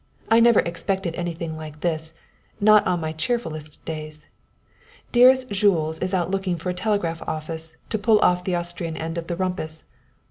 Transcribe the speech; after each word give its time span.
I 0.31 0.39
never 0.39 0.61
expected 0.61 1.13
anything 1.13 1.55
like 1.55 1.81
this 1.81 2.15
not 2.59 2.87
on 2.87 2.99
my 3.01 3.11
cheerfulest 3.11 3.85
days. 3.85 4.29
Dearest 5.11 5.47
Jules 5.51 5.99
is 5.99 6.11
out 6.11 6.31
looking 6.31 6.55
for 6.57 6.71
a 6.71 6.73
telegraph 6.73 7.21
office 7.27 7.77
to 7.91 7.99
pull 7.99 8.17
off 8.21 8.43
the 8.43 8.55
Austrian 8.55 8.97
end 8.97 9.19
of 9.19 9.27
the 9.27 9.35
rumpus. 9.35 9.83